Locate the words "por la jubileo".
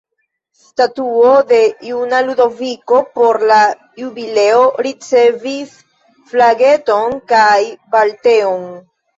3.19-4.65